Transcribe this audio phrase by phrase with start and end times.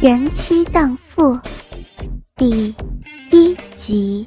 [0.00, 1.38] 人妻荡妇，
[2.34, 2.74] 第
[3.30, 4.26] 一集。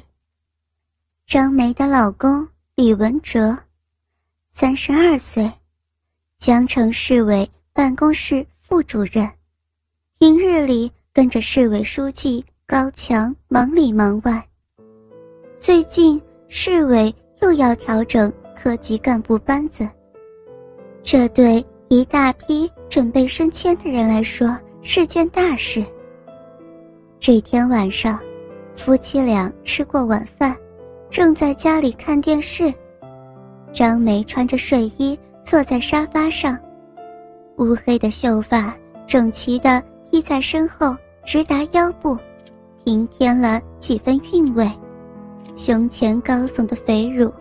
[1.26, 3.58] 张梅的老公李文哲，
[4.52, 5.50] 三十二岁，
[6.38, 9.28] 江城市委办公室副主任，
[10.20, 14.48] 平日里跟着市委书记高强忙里忙外。
[15.58, 17.12] 最近市委
[17.42, 19.88] 又要调整科级干部班子，
[21.02, 24.56] 这对一大批准备升迁的人来说。
[24.86, 25.82] 是件大事。
[27.18, 28.20] 这天晚上，
[28.74, 30.54] 夫妻俩吃过晚饭，
[31.08, 32.72] 正在家里看电视。
[33.72, 36.58] 张梅穿着睡衣坐在沙发上，
[37.56, 40.94] 乌黑的秀发整齐地披在身后，
[41.24, 42.16] 直达腰部，
[42.84, 44.70] 平添了几分韵味。
[45.56, 47.32] 胸前高耸的肥乳，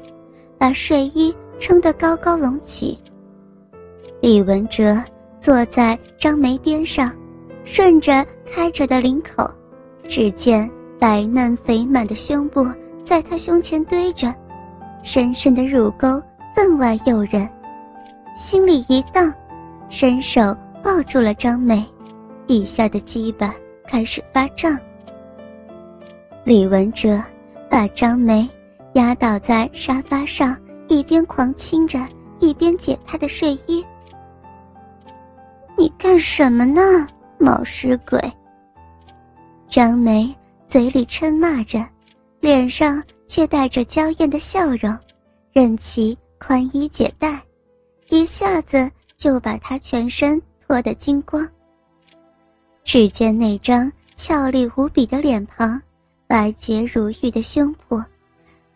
[0.58, 2.98] 把睡衣撑得高高隆起。
[4.22, 4.98] 李文哲
[5.42, 7.12] 坐在张梅边上。
[7.64, 9.50] 顺着开着的领口，
[10.08, 12.68] 只见白嫩肥满的胸部
[13.06, 14.34] 在他胸前堆着，
[15.02, 16.22] 深深的乳沟
[16.56, 17.50] 分外诱人，
[18.36, 19.34] 心里一荡，
[19.90, 21.84] 伸手抱住了张梅，
[22.46, 23.54] 底下的鸡巴
[23.88, 24.78] 开始发胀。
[26.44, 27.22] 李文哲
[27.70, 28.48] 把张梅
[28.94, 30.56] 压倒在沙发上，
[30.90, 32.00] 一边狂亲着，
[32.40, 33.84] 一边解她的睡衣。
[35.78, 37.08] 你干什么呢？
[37.44, 38.18] 冒失鬼！
[39.68, 40.34] 张梅
[40.66, 41.86] 嘴里嗔骂着，
[42.40, 44.98] 脸上却带着娇艳的笑容，
[45.52, 47.42] 任其宽衣解带，
[48.08, 51.46] 一下子就把他全身脱得精光。
[52.86, 55.82] 只见那张俏丽无比的脸庞，
[56.28, 58.02] 白洁如玉的胸脯，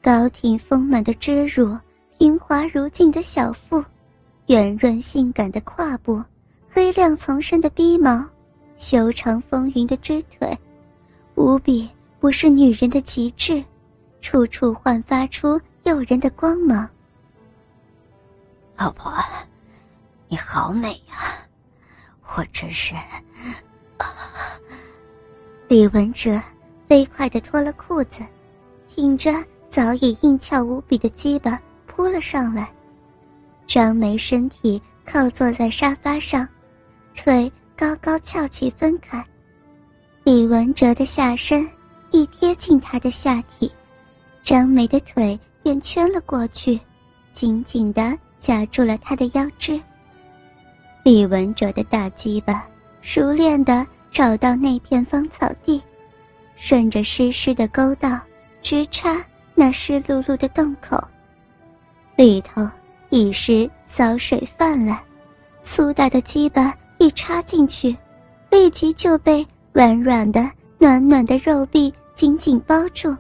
[0.02, 1.74] 高挺丰满的肢乳，
[2.18, 3.82] 平滑如镜的小腹，
[4.48, 6.22] 圆润性感的胯部，
[6.70, 8.28] 黑亮丛生的逼毛。
[8.78, 10.56] 修长丰腴的肢腿，
[11.36, 11.90] 无比
[12.20, 13.64] 不是女人的极致，
[14.22, 16.88] 处处焕发出诱人的光芒。
[18.78, 19.12] 老婆，
[20.28, 21.16] 你好美呀，
[22.36, 22.94] 我真是……
[25.68, 26.40] 李文哲
[26.88, 28.22] 飞快地脱了裤子，
[28.88, 32.72] 挺着早已硬翘无比的鸡巴扑了上来。
[33.66, 36.48] 张梅身体靠坐在沙发上，
[37.16, 37.52] 腿。
[37.78, 39.24] 高高翘起，分开。
[40.24, 41.70] 李文哲的下身
[42.10, 43.72] 一贴近他的下体，
[44.42, 46.80] 张梅的腿便圈了过去，
[47.34, 49.80] 紧紧地夹住了他的腰肢。
[51.04, 52.68] 李文哲的大鸡巴
[53.02, 55.80] 熟练地找到那片芳草地，
[56.56, 58.20] 顺着湿湿的沟道
[58.60, 59.24] 直插
[59.54, 61.00] 那湿漉漉的洞口，
[62.16, 62.68] 里头
[63.10, 64.98] 已是骚水泛滥，
[65.62, 66.76] 粗大的鸡巴。
[66.98, 67.96] 一插进去，
[68.50, 73.16] 立即就被软软的、暖暖的肉壁紧紧包住。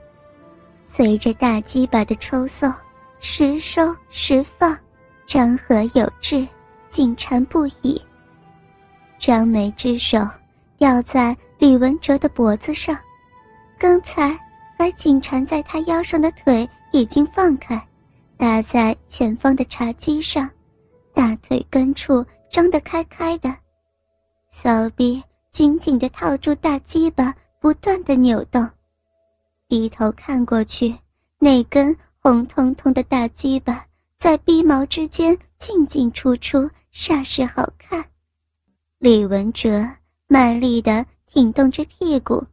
[0.85, 2.73] 随着大鸡巴的抽送，
[3.19, 4.77] 时收时放，
[5.25, 6.47] 张合有致，
[6.89, 8.01] 紧缠不已。
[9.19, 10.19] 张梅之手
[10.77, 12.97] 吊在李文哲的脖子上，
[13.77, 14.37] 刚才
[14.77, 17.79] 还紧缠在他腰上的腿已经放开，
[18.37, 20.49] 搭在前方的茶几上，
[21.13, 23.53] 大腿根处张得开开的。
[24.59, 28.67] 骚逼紧紧地套住大鸡巴，不断地扭动。
[29.67, 30.97] 低头看过去，
[31.37, 33.85] 那根红彤彤的大鸡巴
[34.17, 38.03] 在逼毛之间进进出出，煞是好看。
[38.97, 39.87] 李文哲
[40.25, 42.43] 卖力地挺动着屁股，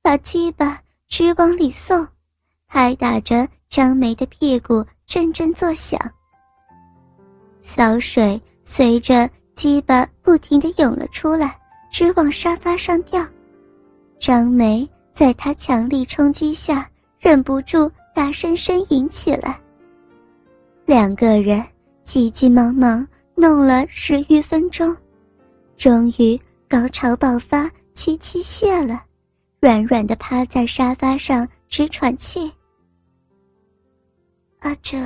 [0.00, 2.06] 把鸡巴直往里送，
[2.68, 5.98] 拍打着张梅的屁股，阵阵作响。
[7.62, 9.28] 骚水随着。
[9.62, 11.56] 鸡巴不停地涌了出来，
[11.88, 13.24] 直往沙发上掉。
[14.18, 16.90] 张梅在他强力冲击下，
[17.20, 19.56] 忍不住大声呻吟起来。
[20.84, 21.64] 两个人
[22.02, 23.06] 急急忙忙
[23.36, 24.96] 弄了十余分钟，
[25.76, 26.36] 终于
[26.68, 29.04] 高潮爆发，气气泄了，
[29.60, 32.50] 软软的趴在沙发上直喘气。
[34.58, 34.98] 阿哲，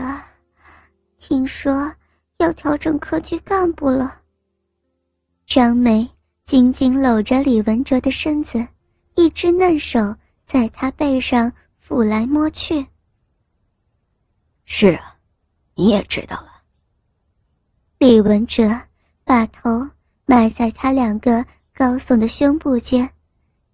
[1.18, 1.92] 听说
[2.38, 4.22] 要调整科级干部了。
[5.46, 6.06] 张梅
[6.44, 8.66] 紧紧搂着李文哲的身子，
[9.14, 10.14] 一只嫩手
[10.44, 11.50] 在他背上
[11.86, 12.84] 抚来摸去。
[14.64, 15.16] 是啊，
[15.76, 16.48] 你也知道了。
[17.98, 18.68] 李文哲
[19.22, 19.88] 把头
[20.24, 23.08] 埋在他两个高耸的胸部间，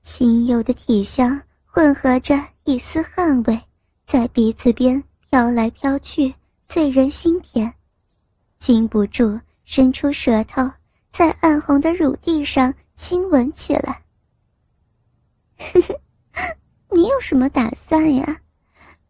[0.02, 3.58] 轻柔的体香混合着一丝汗味，
[4.06, 6.34] 在鼻子边飘来飘去，
[6.69, 7.72] 醉人心田，
[8.58, 10.70] 禁不住伸出舌头。
[11.12, 14.02] 在暗红的乳地上亲吻起来，
[16.90, 18.40] 你有什么打算呀？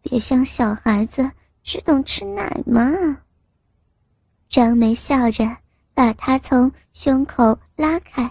[0.00, 1.30] 别像小孩子，
[1.62, 2.90] 只懂吃奶嘛。
[4.48, 5.44] 张梅笑着
[5.94, 8.28] 把他从胸口拉开。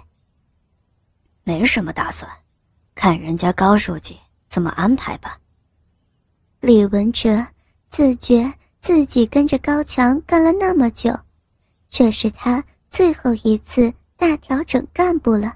[1.44, 2.30] 没什么打算，
[2.94, 4.20] 看人家高书记
[4.50, 5.40] 怎么安排吧。
[6.60, 7.48] 李文哲
[7.90, 11.18] 自觉自己跟着高强干了那么久，
[11.90, 15.56] 这是他最后一次大调整干部了，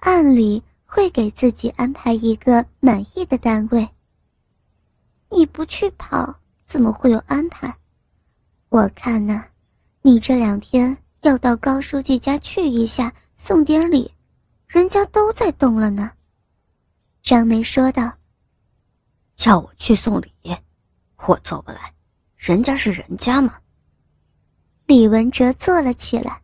[0.00, 3.88] 按理会给自己安排一个满意的单位。
[5.30, 7.74] 你不去跑，怎么会有安排？
[8.68, 9.42] 我看呢，
[10.02, 14.12] 你这两天要到高书记家去一下，送点礼，
[14.66, 16.12] 人家都在动了呢。
[17.22, 18.12] 张梅说道。
[19.34, 20.56] 叫我去送礼，
[21.26, 21.92] 我做不来，
[22.36, 23.58] 人家是人家嘛。
[24.86, 26.42] 李文哲坐了起来。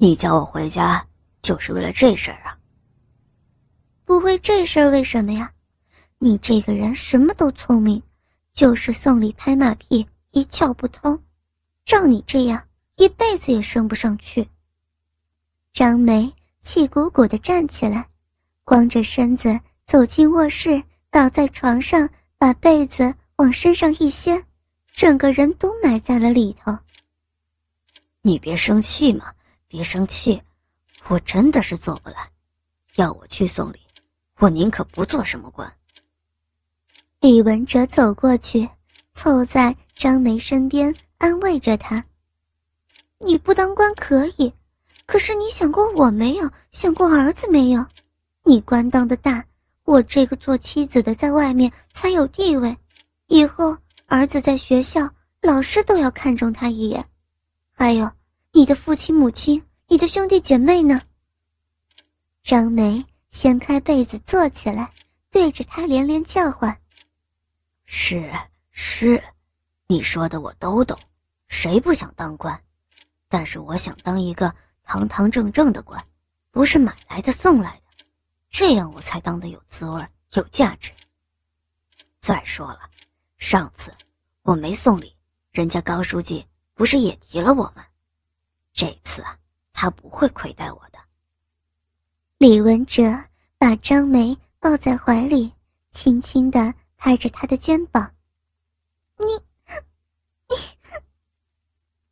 [0.00, 1.04] 你叫我回家
[1.42, 2.56] 就是为了这事儿啊？
[4.04, 5.52] 不为这事儿，为什么呀？
[6.18, 8.00] 你这个人什么都聪明，
[8.52, 11.20] 就是送礼拍马屁一窍不通。
[11.84, 12.62] 照你这样，
[12.94, 14.48] 一辈子也升不上去。
[15.72, 18.08] 张梅气鼓鼓的站起来，
[18.62, 20.82] 光着身子走进卧室。
[21.10, 24.44] 倒在床上，把被子往身上一掀，
[24.92, 26.76] 整个人都埋在了里头。
[28.20, 29.32] 你别生气嘛，
[29.68, 30.42] 别生气，
[31.08, 32.16] 我真的是做不来。
[32.96, 33.78] 要我去送礼，
[34.38, 35.70] 我宁可不做什么官。
[37.20, 38.68] 李文哲走过去，
[39.12, 42.02] 凑在张梅身边，安慰着她
[43.20, 44.52] ：“你不当官可以，
[45.06, 46.50] 可是你想过我没有？
[46.70, 47.84] 想过儿子没有？
[48.44, 49.44] 你官当的大。”
[49.84, 52.76] 我这个做妻子的在外面才有地位，
[53.28, 53.74] 以后
[54.04, 55.08] 儿子在学校，
[55.40, 57.02] 老师都要看中他一眼。
[57.72, 58.10] 还有
[58.52, 61.02] 你的父亲母亲，你的兄弟姐妹呢？
[62.42, 64.90] 张梅掀开被子坐起来，
[65.30, 66.76] 对着他连连叫唤
[67.84, 68.32] ：“是
[68.70, 69.22] 是，
[69.86, 70.98] 你说的我都懂，
[71.46, 72.58] 谁不想当官？
[73.28, 74.52] 但是我想当一个
[74.82, 76.02] 堂堂正正的官，
[76.50, 78.06] 不是买来的送来的。”
[78.48, 80.02] 这样我才当得有滋味、
[80.32, 80.90] 有价值。
[82.18, 82.80] 再说了，
[83.36, 83.94] 上次
[84.40, 85.14] 我没送礼，
[85.52, 87.84] 人家高书记不是也提了我吗？
[88.78, 89.36] 这次啊，
[89.72, 90.98] 他不会亏待我的。
[92.38, 93.02] 李文哲
[93.58, 95.52] 把张梅抱在怀里，
[95.90, 98.08] 轻轻的拍着她的肩膀
[99.18, 99.26] ：“你，
[100.48, 100.54] 你。”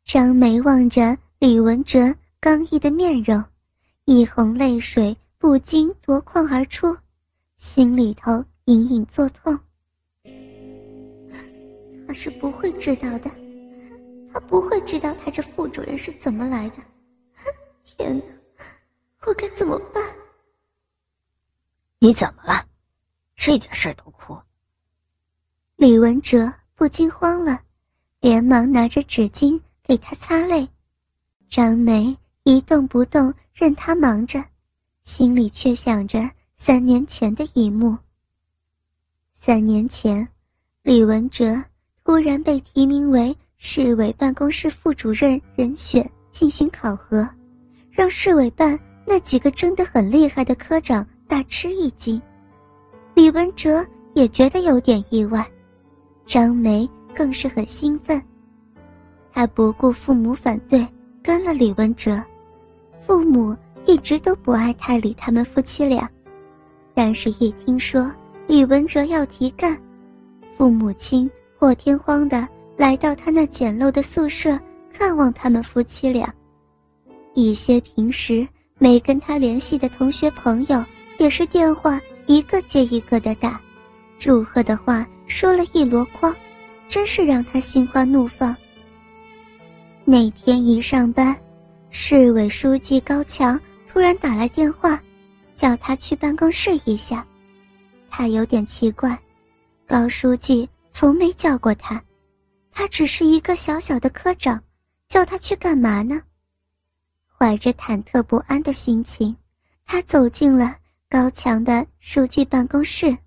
[0.03, 3.41] 张梅望着李文哲刚毅的面容，
[4.03, 5.15] 一红泪水。
[5.39, 6.97] 不禁夺眶而出，
[7.55, 9.57] 心里头隐隐作痛。
[12.05, 13.31] 他是不会知道的，
[14.37, 16.75] 他不会知道他这副主任是怎么来的。
[17.83, 18.23] 天哪，
[19.25, 20.03] 我该怎么办？
[21.97, 22.63] 你怎么了？
[23.35, 24.37] 这点事儿都哭？
[25.75, 27.63] 李文哲不禁慌了，
[28.19, 30.69] 连忙拿着纸巾给他擦泪。
[31.49, 34.45] 张梅一动不动，任他忙着。
[35.01, 37.97] 心里却想着三年前的一幕。
[39.33, 40.27] 三年前，
[40.83, 41.59] 李文哲
[42.03, 47.27] 突然被提名为市委办公室副主任人选进行考核，
[47.91, 52.21] 让市委办那几个争得很厉害的科长大吃一惊。
[53.13, 55.45] 李文哲也觉得有点意外，
[56.25, 58.21] 张梅更是很兴奋。
[59.31, 60.87] 他不顾父母反对，
[61.23, 62.23] 跟了李文哲。
[63.05, 63.55] 父母。
[63.89, 66.09] 一直都不爱太理他们夫妻俩，
[66.93, 68.11] 但是，一听说
[68.45, 69.81] 李文哲要提干，
[70.57, 72.45] 父母亲破天荒的
[72.77, 74.57] 来到他那简陋的宿舍
[74.93, 76.33] 看望他们夫妻俩。
[77.33, 80.83] 一些平时没跟他联系的同学朋友，
[81.17, 83.59] 也是电话一个接一个的打，
[84.17, 86.33] 祝贺的话说了一箩筐，
[86.87, 88.55] 真是让他心花怒放。
[90.05, 91.35] 那天一上班，
[91.89, 93.59] 市委书记高强。
[93.89, 95.01] 突然打来电话，
[95.55, 97.25] 叫他去办公室一下。
[98.11, 99.17] 他有点奇怪，
[99.87, 101.99] 高书记从没叫过他，
[102.79, 104.63] 他只是一个小小的科长，
[105.07, 106.21] 叫他去干嘛呢？
[107.25, 109.35] 怀着忐忑不安的心情，
[109.83, 110.77] 他走进了
[111.09, 113.17] 高强的书记办公室。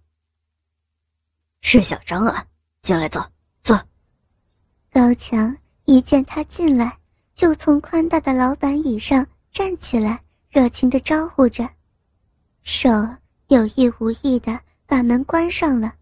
[1.62, 2.46] 是小张啊，
[2.80, 3.28] 进来坐
[3.60, 3.76] 坐。
[4.92, 6.96] 高强一见他进来，
[7.34, 10.22] 就从宽大的老板椅上站起来。
[10.50, 11.68] 热情的招呼着，
[12.62, 12.88] 手
[13.48, 15.92] 有意无意的把门关上了。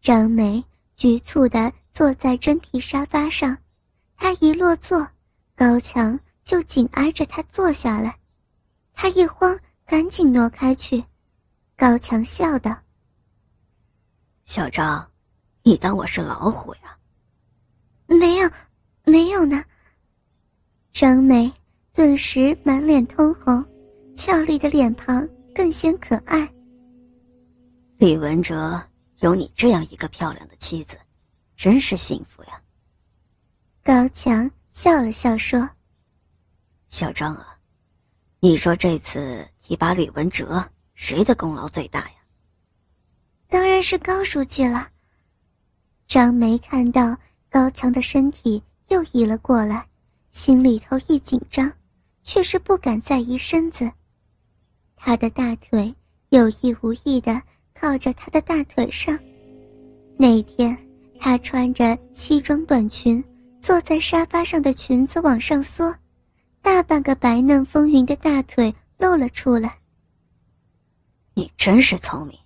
[0.00, 0.64] 张梅
[0.96, 3.56] 局促的坐在真皮沙发上，
[4.16, 5.06] 他一落座，
[5.54, 8.18] 高强就紧挨着他坐下来。
[8.92, 11.04] 他一慌，赶紧挪开去。
[11.76, 12.76] 高强笑道
[14.44, 15.08] ：“小张，
[15.62, 16.98] 你当我是老虎呀
[18.06, 18.50] ？”“没有，
[19.04, 19.64] 没有呢。”
[20.92, 21.52] 张梅
[21.92, 23.64] 顿时满脸通红，
[24.16, 26.52] 俏丽的脸庞更显可爱。
[27.98, 28.82] 李文哲
[29.20, 30.96] 有你这样一个漂亮的妻子，
[31.56, 32.60] 真是幸福呀。
[33.82, 35.68] 高强笑了笑说
[36.88, 37.58] ：“小张啊，
[38.40, 42.16] 你说这次提拔李文哲，谁的功劳最大呀？”
[43.48, 44.88] 当然是高书记了。
[46.06, 47.16] 张梅看到
[47.48, 49.86] 高强的身体又移了过来。
[50.30, 51.72] 心里头一紧张，
[52.24, 53.88] 却是不敢再移身子。
[54.96, 55.94] 他的大腿
[56.30, 57.40] 有意无意的
[57.72, 59.16] 靠着他的大腿上。
[60.18, 60.76] 那天，
[61.18, 63.22] 他穿着西装短裙，
[63.60, 65.94] 坐在沙发上的裙子往上缩，
[66.60, 69.78] 大半个白嫩丰腴的大腿露了出来。
[71.34, 72.38] 你真是聪明，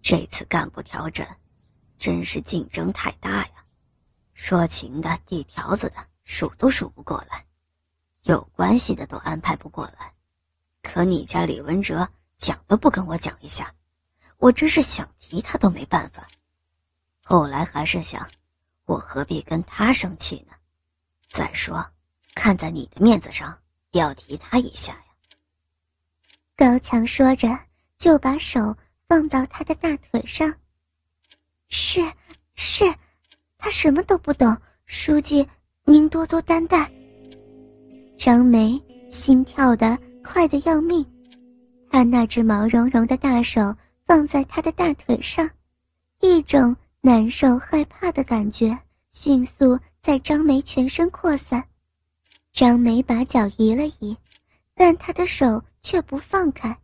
[0.00, 1.26] 这次干部调整，
[1.96, 3.64] 真是竞争太大呀！
[4.34, 5.96] 说情的，递条子的。
[6.24, 7.44] 数都数不过来，
[8.22, 10.12] 有关系的都安排不过来，
[10.80, 12.08] 可你家李文哲
[12.38, 13.74] 讲都不跟我讲一下，
[14.38, 16.26] 我真是想提他都没办法。
[17.32, 18.28] 后来还是想，
[18.84, 20.52] 我何必跟他生气呢？
[21.30, 21.82] 再说，
[22.34, 23.58] 看在你的面子上，
[23.92, 25.04] 要提他一下呀。
[26.54, 27.48] 高强说着，
[27.96, 28.76] 就把手
[29.08, 30.54] 放到他的大腿上。
[31.70, 32.02] 是，
[32.54, 32.84] 是，
[33.56, 35.48] 他什么都不懂，书记。
[35.84, 36.92] 您多多担待。
[38.18, 38.78] 张梅
[39.10, 41.02] 心跳的快得要命，
[41.90, 43.74] 他那只毛茸茸的大手
[44.04, 45.48] 放在他的大腿上，
[46.20, 48.78] 一种难受害怕的感觉
[49.12, 51.62] 迅速在张梅全身扩散。
[52.52, 54.16] 张梅把脚移了移，
[54.74, 56.74] 但她的手却不放开，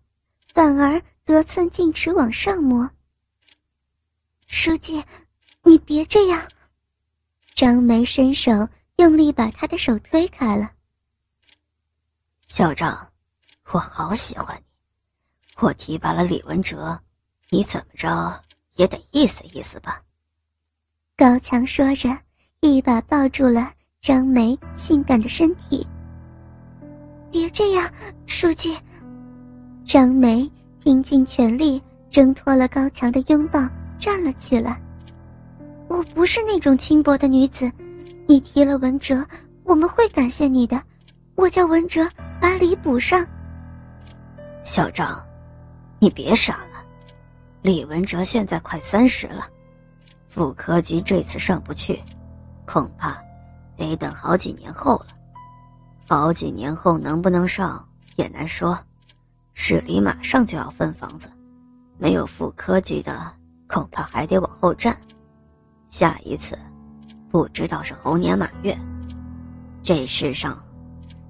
[0.52, 2.90] 反而得寸进尺往上摸。
[4.46, 5.02] 书记，
[5.62, 6.46] 你别这样。
[7.54, 8.68] 张梅伸手。
[8.98, 10.72] 用力把他的手推开了。
[12.48, 13.12] 校长，
[13.70, 14.64] 我好喜欢你，
[15.60, 17.00] 我提拔了李文哲，
[17.48, 18.44] 你怎么着
[18.74, 20.02] 也得意思意思吧？
[21.18, 22.16] 高强说着，
[22.60, 25.84] 一把抱住了张梅性感的身体。
[27.28, 27.90] 别这样，
[28.24, 28.78] 书记。
[29.84, 30.48] 张梅
[30.80, 34.80] 拼尽全力挣脱了高强的拥抱，站了起来。
[35.88, 37.68] 我不是那种轻薄的女子。
[38.28, 39.26] 你提了文哲，
[39.64, 40.80] 我们会感谢你的。
[41.34, 42.08] 我叫文哲，
[42.40, 43.26] 把礼补上。
[44.62, 45.20] 小张，
[45.98, 46.80] 你别傻了。
[47.60, 49.48] 李文哲现在快三十了，
[50.28, 52.02] 副科级这次上不去，
[52.66, 53.20] 恐怕
[53.76, 55.06] 得等好几年后了。
[56.06, 58.78] 好几年后能不能上也难说。
[59.54, 61.28] 市里马上就要分房子，
[61.98, 63.32] 没有副科级的，
[63.66, 64.96] 恐怕还得往后站。
[65.90, 66.58] 下一次。
[67.30, 68.74] 不知道是猴年马月，
[69.82, 70.58] 这世上，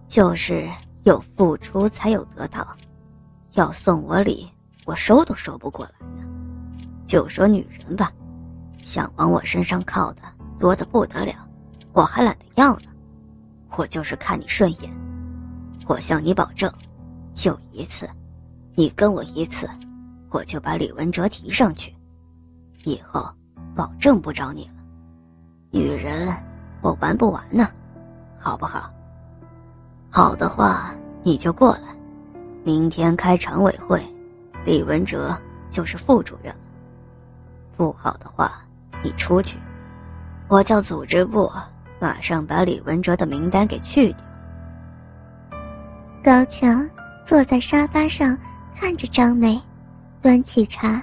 [0.07, 0.69] 就是
[1.02, 2.64] 有付出才有得到。
[3.55, 4.49] 要送我礼，
[4.85, 6.25] 我收都收不过来呀。
[7.05, 8.12] 就说女人吧，
[8.88, 10.23] 想往我身上靠的
[10.59, 11.35] 多的不得了，
[11.92, 12.87] 我还懒得要呢。
[13.76, 14.90] 我就是看你顺眼，
[15.87, 16.73] 我向你保证，
[17.35, 18.09] 就一次，
[18.75, 19.68] 你跟我一次，
[20.30, 21.95] 我就把李文哲提上去，
[22.85, 23.28] 以后
[23.76, 24.83] 保证不找你了。
[25.71, 26.35] 女人，
[26.80, 27.68] 我玩不玩呢？
[28.38, 28.90] 好不好？
[30.09, 31.95] 好的话，你就过来。
[32.64, 34.02] 明天开常委会，
[34.64, 36.61] 李文哲就是副主任了。
[37.76, 38.64] 不好的话，
[39.02, 39.59] 你出去，
[40.49, 41.50] 我叫组织部
[42.00, 44.19] 马上把李文哲的名单给去掉。
[46.23, 46.88] 高强
[47.25, 48.37] 坐在沙发上，
[48.76, 49.61] 看着张梅，
[50.21, 51.02] 端起茶，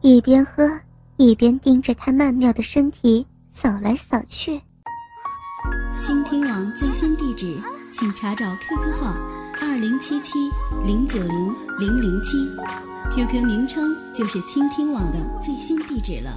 [0.00, 0.70] 一边喝
[1.16, 3.26] 一边盯着她曼妙的身体。
[3.54, 4.58] 扫来扫去。
[6.00, 7.60] 倾听网最新地址，
[7.92, 9.14] 请查找 QQ 号
[9.60, 10.50] 二零七七
[10.86, 12.38] 零九零零零七
[13.14, 16.30] ，QQ 名称就是倾听网的最新地址了。